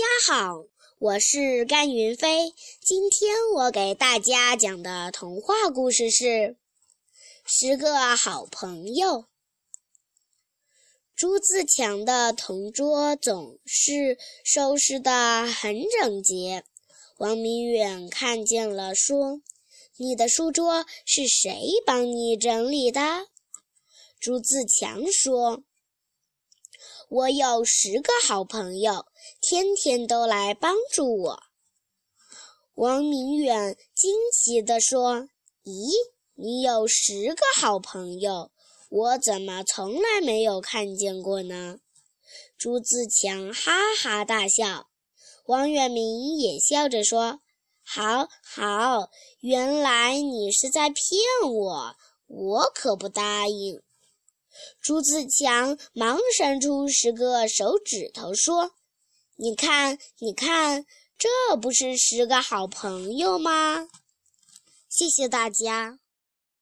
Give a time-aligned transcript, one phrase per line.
[0.00, 0.64] 家好，
[0.98, 2.54] 我是甘云飞。
[2.80, 6.24] 今天我给大家讲的童话故事是
[7.44, 9.08] 《十个好朋友》。
[11.14, 16.64] 朱自强的同桌总是收拾得很整洁。
[17.18, 19.42] 王明远看见了，说
[20.00, 23.26] ：“你的书桌是谁帮你整理的？”
[24.18, 25.62] 朱自强说。
[27.10, 29.04] 我有十个好朋友，
[29.40, 31.42] 天天都来帮助我。
[32.74, 35.28] 王明远惊奇地说
[35.66, 35.90] ：“咦，
[36.36, 38.52] 你有十个好朋友，
[38.88, 41.78] 我怎么从来没有看见过呢？”
[42.56, 44.86] 朱自强哈哈大笑，
[45.46, 47.40] 王远明也笑着说
[47.82, 51.96] ：“好好，原来你是在骗我，
[52.28, 53.82] 我可不答应。”
[54.80, 58.72] 朱自强忙伸出十个手指头，说
[59.36, 60.84] ：“你看，你看，
[61.18, 63.88] 这不是十个好朋友吗？”
[64.88, 65.98] 谢谢大家。